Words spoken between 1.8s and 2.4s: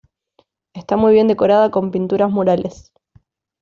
pinturas